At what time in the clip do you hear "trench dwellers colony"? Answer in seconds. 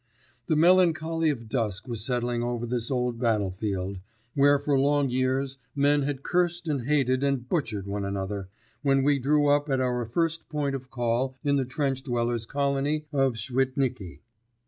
11.65-13.05